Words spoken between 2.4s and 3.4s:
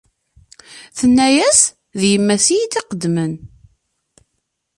i yi-d-iqeddmen.”